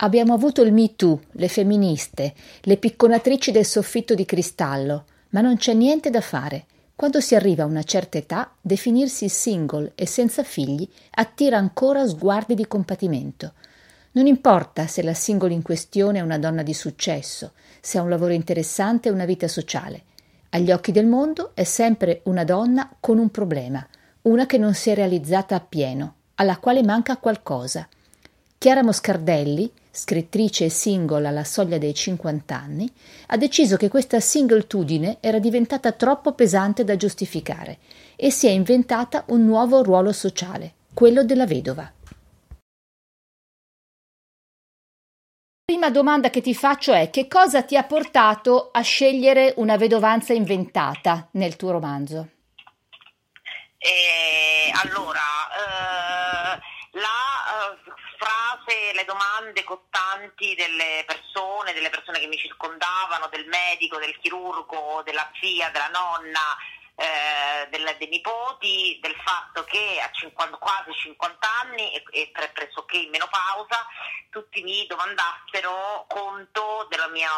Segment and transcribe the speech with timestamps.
[0.00, 5.56] Abbiamo avuto il Me Too, le femministe, le picconatrici del soffitto di cristallo, ma non
[5.56, 6.66] c'è niente da fare.
[6.94, 12.54] Quando si arriva a una certa età, definirsi single e senza figli attira ancora sguardi
[12.54, 13.54] di compatimento.
[14.12, 18.10] Non importa se la single in questione è una donna di successo, se ha un
[18.10, 20.02] lavoro interessante e una vita sociale.
[20.50, 23.86] Agli occhi del mondo è sempre una donna con un problema,
[24.22, 27.88] una che non si è realizzata appieno, alla quale manca qualcosa.
[28.58, 32.92] Chiara Moscardelli, scrittrice single alla soglia dei 50 anni,
[33.28, 37.78] ha deciso che questa singletudine era diventata troppo pesante da giustificare
[38.14, 41.90] e si è inventata un nuovo ruolo sociale, quello della vedova.
[45.68, 49.76] La prima domanda che ti faccio è che cosa ti ha portato a scegliere una
[49.76, 52.28] vedovanza inventata nel tuo romanzo?
[53.78, 56.60] Eh, allora, eh,
[56.96, 57.76] la uh,
[58.16, 65.02] frase, le domande cottanti delle persone, delle persone che mi circondavano, del medico, del chirurgo,
[65.04, 66.40] della zia, della nonna,
[66.96, 72.96] eh, del, dei nipoti, del fatto che a 50, quasi 50 anni e, e pressoché
[72.96, 73.86] in menopausa
[74.30, 77.30] tutti mi domandassero conto del mio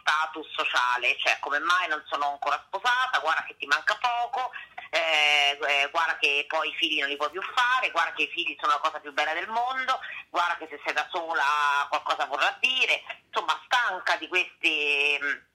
[0.00, 4.50] status sociale, cioè come mai non sono ancora sposata, guarda che ti manca poco,
[4.90, 8.30] eh, eh, guarda che poi i figli non li puoi più fare, guarda che i
[8.32, 12.26] figli sono la cosa più bella del mondo, guarda che se sei da sola qualcosa
[12.26, 15.49] vorrà dire, insomma stanca di queste mh,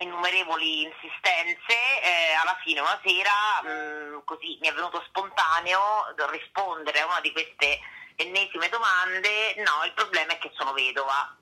[0.00, 7.06] innumerevoli insistenze, eh, alla fine una sera mh, così mi è venuto spontaneo rispondere a
[7.06, 7.78] una di queste
[8.16, 11.34] ennesime domande, no, il problema è che sono vedova.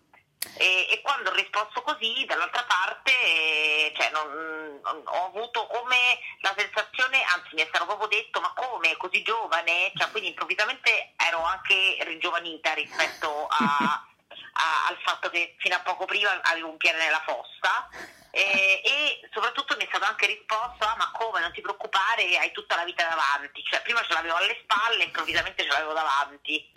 [0.57, 6.55] E, e, quando ho risposto così, dall'altra parte, eh, cioè, non, ho avuto come la
[6.57, 9.93] sensazione, anzi mi è stato proprio detto, ma come, così giovane?
[9.97, 14.07] Cioè, quindi improvvisamente ero anche ringiovanita rispetto a,
[14.89, 18.17] al fatto che fino a poco prima avevo un piede nella fossa.
[18.31, 21.41] Eh, e soprattutto mi è stato anche risposto ah, ma come?
[21.41, 23.63] Non ti preoccupare hai tutta la vita davanti.
[23.63, 26.73] Cioè prima ce l'avevo alle spalle improvvisamente ce l'avevo davanti.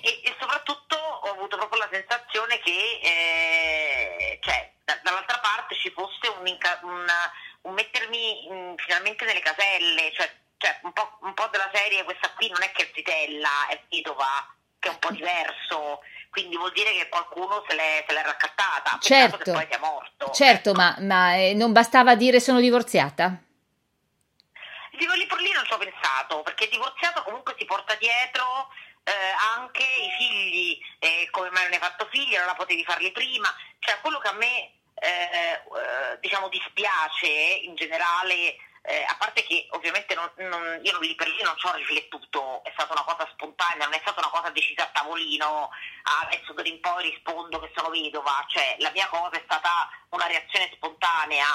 [0.00, 5.90] E, e soprattutto ho avuto proprio la sensazione che eh, cioè, da, dall'altra parte ci
[5.90, 7.06] fosse un, un,
[7.62, 12.30] un mettermi in, finalmente nelle caselle, cioè, cioè un, po', un, po', della serie questa
[12.34, 16.02] qui non è che è zitella, è vedova, che è un po' diverso,
[16.36, 20.30] quindi vuol dire che qualcuno se l'è, se l'è raccattata, certo, che poi sia morto.
[20.32, 23.40] Certo, ma, ma eh, non bastava dire sono divorziata?
[24.98, 28.68] Dico lì per lì non ci ho pensato, perché divorziato comunque si porta dietro
[29.04, 29.12] eh,
[29.56, 33.48] anche i figli, eh, come mai non hai fatto figli, non la potevi farli prima,
[33.78, 39.66] cioè quello che a me eh, eh diciamo dispiace in generale, eh, a parte che
[39.70, 43.28] ovviamente non, non, io lì per lì non ci ho riflettuto, è stata una cosa
[43.32, 45.70] spontanea, non è stata una cosa decisa a tavolino,
[46.04, 49.88] ah, adesso d'ora in poi rispondo che sono vedova, cioè la mia cosa è stata
[50.10, 51.46] una reazione spontanea.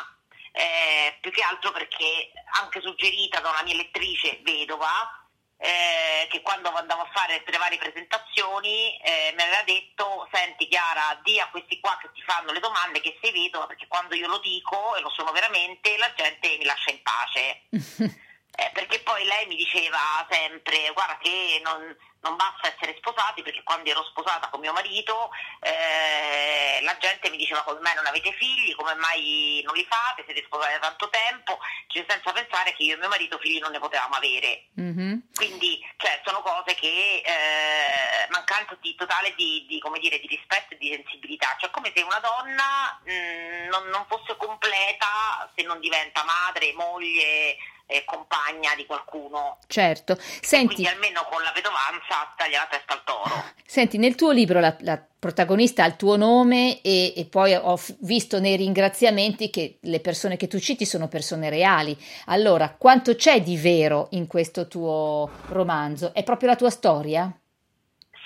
[0.53, 5.20] Eh, più che altro perché anche suggerita da una mia lettrice vedova
[5.61, 11.19] eh, che quando andavo a fare le varie presentazioni eh, mi aveva detto senti Chiara
[11.23, 14.27] di a questi qua che ti fanno le domande che sei vedono perché quando io
[14.27, 17.61] lo dico e lo sono veramente la gente mi lascia in pace
[18.55, 23.63] eh, perché poi lei mi diceva sempre guarda che non, non basta essere sposati perché
[23.63, 25.29] quando ero sposata con mio marito
[25.61, 30.23] eh, la gente mi diceva come mai non avete figli, come mai non li fate,
[30.25, 33.71] siete sposati da tanto tempo, cioè, senza pensare che io e mio marito figli non
[33.71, 34.67] ne potevamo avere.
[34.79, 35.17] Mm-hmm.
[35.33, 40.77] Quindi cioè, sono cose che eh, mancanza di totale di, di, dire, di, rispetto e
[40.77, 45.79] di sensibilità, cioè come se una donna mh, mm, non, non fosse completa se non
[45.79, 47.57] diventa madre, moglie,
[47.91, 49.57] eh, compagna di qualcuno.
[49.67, 50.75] Certo, senti.
[50.75, 53.43] Quindi almeno con la vedovanza taglia la testa al toro.
[53.65, 57.79] Senti, nel tuo libro la, la protagonista ha il tuo nome e, e, poi ho
[57.99, 61.95] visto nei ringraziamenti che le persone che tu citi sono persone reali.
[62.25, 66.13] Allora, quanto c'è di vero in questo tuo romanzo?
[66.13, 67.31] È proprio la tua storia?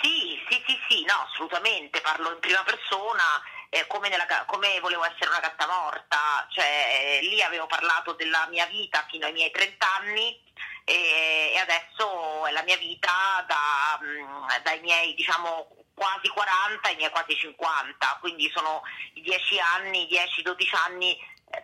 [0.01, 3.23] Sì, sì, sì, sì, no, assolutamente, parlo in prima persona
[3.69, 8.47] eh, come, nella, come, volevo essere una gatta morta, cioè eh, lì avevo parlato della
[8.49, 10.41] mia vita fino ai miei 30 anni
[10.83, 16.95] e, e adesso è la mia vita da, mm, dai miei diciamo quasi 40 ai
[16.95, 18.83] miei quasi 50, quindi sono
[19.13, 21.17] i 10 anni, 10-12 anni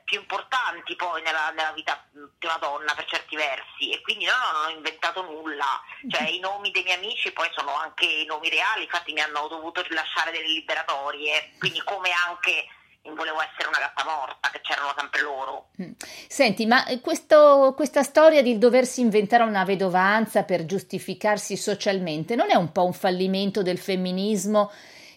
[0.04, 4.32] più importanti poi nella, nella, vita di una donna per certi versi e quindi no,
[4.32, 8.26] no, non ho inventato nulla, cioè i nomi dei miei amici poi sono anche i
[8.26, 12.68] nomi reali, infatti mi hanno dovuto rilasciare delle liberatorie, quindi come anche
[13.10, 15.70] volevo essere una gatta morta, che c'erano sempre loro.
[15.82, 15.92] Mm.
[16.28, 22.56] Senti, ma questo, questa storia di doversi inventare una vedovanza per giustificarsi socialmente non è
[22.56, 24.72] un po' un fallimento del femminismo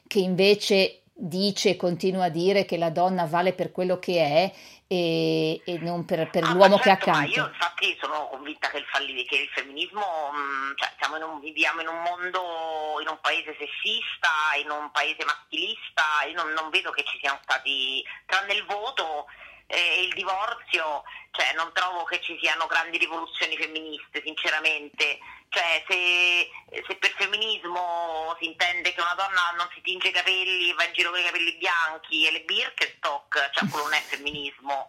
[0.06, 4.52] che invece dice e continua a dire che la donna vale per quello che è
[4.87, 7.31] e, e non per, per ah, l'uomo certo, che ha accanto.
[7.31, 10.02] io infatti sono convinta che il, falli, che il femminismo,
[10.32, 14.28] mm, cioè, in un, viviamo in un mondo, in un paese sessista,
[14.61, 19.26] in un paese maschilista, io non, non vedo che ci siano stati, tranne il voto
[19.66, 25.19] e il divorzio, cioè, non trovo che ci siano grandi rivoluzioni femministe, sinceramente.
[25.54, 26.50] Cioè, se,
[26.84, 30.92] se, per femminismo si intende che una donna non si tinge i capelli, va in
[30.92, 34.88] giro con i capelli bianchi e le Birkenstock, cioè quello non è femminismo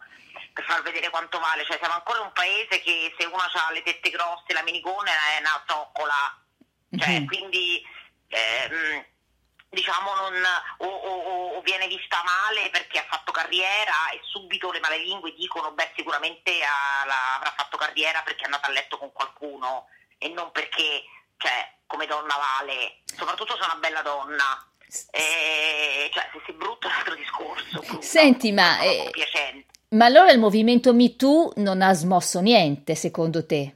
[0.53, 3.83] per far vedere quanto vale, cioè siamo ancora un paese che se uno ha le
[3.83, 6.43] tette grosse, la minicona è una zoccola,
[6.97, 7.25] cioè, mm-hmm.
[7.27, 7.85] quindi
[8.29, 9.05] ehm,
[9.69, 10.33] diciamo non,
[10.77, 15.73] o, o, o, viene vista male perché ha fatto carriera e subito le malelingue dicono
[15.73, 19.89] beh sicuramente ha, la, avrà fatto carriera perché è andata a letto con qualcuno
[20.25, 21.03] e non perché
[21.37, 24.67] cioè, come donna vale, soprattutto se è una bella donna.
[25.11, 27.79] E, cioè, se sei brutto è un altro discorso.
[27.79, 29.11] Brutto, Senti, ma, eh,
[29.89, 33.75] ma allora il movimento MeToo non ha smosso niente, secondo te?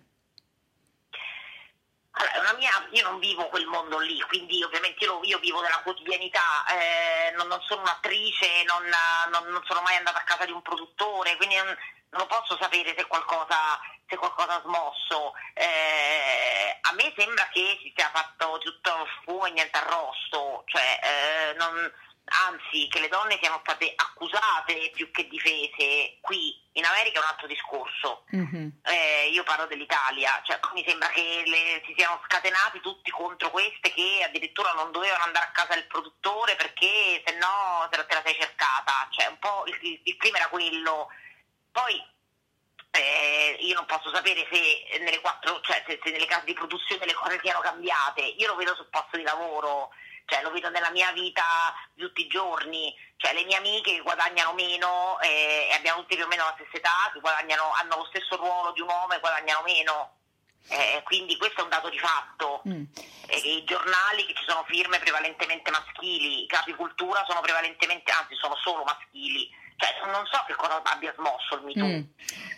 [2.49, 6.65] Allora, mia, io non vivo quel mondo lì, quindi ovviamente io, io vivo della quotidianità,
[6.71, 8.83] eh, non, non, sono un'attrice, non,
[9.31, 11.77] non, non, sono mai andata a casa di un produttore, quindi non,
[12.11, 15.33] non posso sapere se qualcosa, se qualcosa ha smosso.
[15.53, 21.55] Eh, a me sembra che si sia fatto tutto fumo e niente arrosto, cioè eh,
[22.47, 27.29] anzi che le donne siano state accusate più che difese qui in America è un
[27.29, 28.23] altro discorso.
[28.35, 28.69] Mm-hmm.
[28.83, 33.91] eh, io parlo dell'Italia cioè mi sembra che le, si siano scatenati tutti contro queste
[33.91, 38.15] che addirittura non dovevano andare a casa del produttore perché se no te la, te
[38.15, 39.07] la sei cercata.
[39.11, 41.09] Cioè un po' il, il primo era quello.
[41.71, 42.03] Poi
[42.91, 47.05] eh, io non posso sapere se nelle, quattro, cioè se, se nelle case di produzione
[47.05, 48.21] le cose siano cambiate.
[48.21, 49.91] Io lo vedo sul posto di lavoro
[50.29, 51.43] cioè lo vedo nella mia vita
[51.97, 56.27] tutti i giorni, cioè le mie amiche guadagnano meno eh, e abbiamo tutti più o
[56.27, 57.11] meno la stessa età,
[57.79, 60.13] hanno lo stesso ruolo di un uomo e guadagnano meno.
[60.71, 62.61] Eh, quindi questo è un dato di fatto.
[62.67, 62.83] Mm.
[63.27, 68.55] Eh, I giornali che ci sono firme prevalentemente maschili, i capicultura sono prevalentemente, anzi sono
[68.57, 69.49] solo maschili.
[69.77, 71.85] Cioè, non so che cosa abbia smosso il MeToo.
[71.85, 72.03] Mm.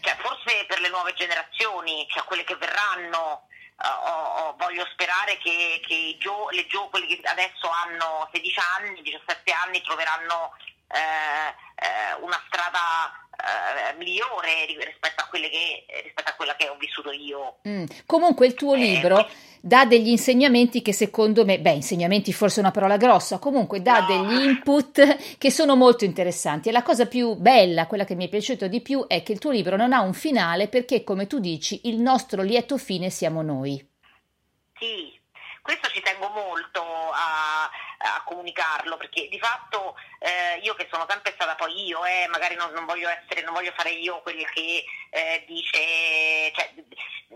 [0.01, 3.47] Cioè, forse per le nuove generazioni, cioè quelle che verranno,
[3.83, 9.51] Uh, voglio sperare che, che gio, le gio, quelli che adesso hanno 16 anni, 17
[9.51, 10.53] anni troveranno
[10.87, 17.11] eh, eh, una strada eh, migliore rispetto a, che, rispetto a, quella che ho vissuto
[17.11, 17.57] io.
[17.67, 17.85] Mm.
[18.05, 19.27] Comunque il tuo eh, libro
[19.59, 23.99] dà degli insegnamenti che secondo me, beh, insegnamenti forse è una parola grossa, comunque dà
[23.99, 24.07] no.
[24.07, 26.69] degli input che sono molto interessanti.
[26.69, 29.39] E la cosa più bella, quella che mi è piaciuta di più, è che il
[29.39, 33.41] tuo libro non ha un finale perché, come tu dici, il nostro lieto fine siamo
[33.41, 33.87] noi.
[34.77, 35.19] Sì,
[35.61, 37.69] questo ci tengo molto a,
[38.03, 42.55] a comunicarlo perché di fatto eh, io che sono sempre stata poi io, eh, magari
[42.55, 46.73] non, non, voglio essere, non voglio fare io quella che eh, dice, cioè,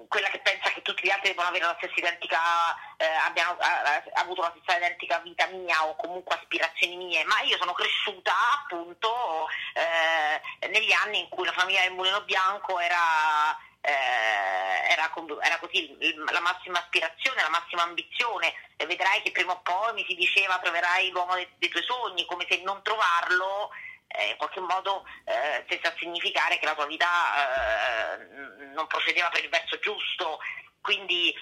[0.07, 2.39] quella che pensa che tutti gli altri devono avere la stessa identica,
[2.97, 3.57] eh, abbiano
[4.13, 8.33] avuto la stessa identica vita mia o comunque aspirazioni mie, ma io sono cresciuta
[8.63, 15.11] appunto eh, negli anni in cui la famiglia del Mulino Bianco era eh, era,
[15.41, 15.95] era, così
[16.31, 18.53] la massima aspirazione, la massima ambizione.
[18.77, 22.25] E vedrai che prima o poi mi si diceva troverai l'uomo dei, dei tuoi sogni,
[22.25, 23.69] come se non trovarlo
[24.07, 27.07] eh, in qualche modo eh, stesse a significare che la tua vita
[28.17, 28.25] eh,
[28.73, 30.39] non procedeva per il verso giusto,
[30.81, 31.33] quindi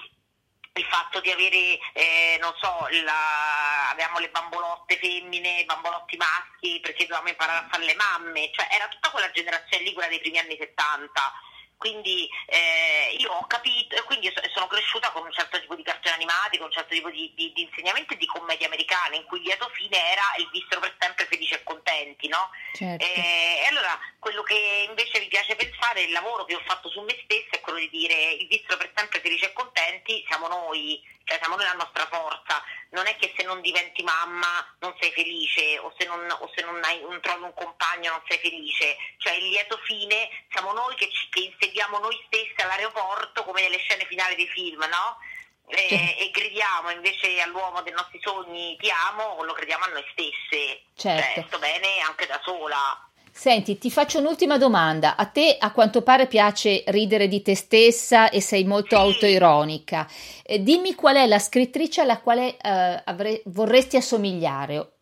[0.76, 7.06] il fatto di avere, eh, non so, la, avevamo le bambolotte femmine, bambolotti maschi perché
[7.06, 10.40] dovevamo imparare a fare le mamme, cioè era tutta quella generazione lì, quella dei primi
[10.40, 11.52] anni 70
[11.84, 16.56] quindi eh, io ho capito, quindi sono cresciuta con un certo tipo di cartoni animati,
[16.58, 19.68] con un certo tipo di, di, di insegnamenti di commedia americana, in cui il lieto
[19.74, 22.52] fine era il vissero per sempre felici e contenti, no?
[22.72, 23.04] Certo.
[23.04, 27.02] Eh, e allora quello che invece mi piace pensare, il lavoro che ho fatto su
[27.02, 31.04] me stessa è quello di dire il vissero per sempre felici e contenti siamo noi,
[31.24, 35.12] cioè siamo noi la nostra forza, non è che se non diventi mamma non sei
[35.12, 38.98] felice o se non, o se non, hai, non trovi un compagno non sei felice,
[39.18, 43.78] cioè il lieto fine siamo noi che, ci, che insegniamo noi stessi all'aeroporto come nelle
[43.78, 45.18] scene finali dei film, no?
[45.68, 50.84] E, e, gridiamo invece all'uomo dei nostri sogni ti amo, lo crediamo a noi stesse.
[50.96, 51.34] Certo.
[51.34, 53.10] Cioè, sto bene anche da sola.
[53.36, 55.16] Senti, ti faccio un'ultima domanda.
[55.16, 59.02] A te a quanto pare piace ridere di te stessa e sei molto sì.
[59.02, 60.08] autoironica.
[60.44, 64.98] Eh, dimmi qual è la scrittrice alla quale eh, avre- vorresti assomigliare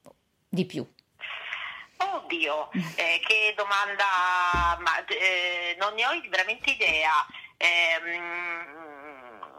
[0.47, 0.87] di più.
[1.97, 7.11] Oddio, eh, che domanda, ma, eh, non ne ho veramente idea.
[7.57, 8.61] Ehm,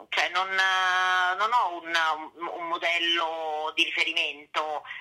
[0.08, 1.92] cioè non, non, ho un,
[2.58, 4.82] un, modello di riferimento,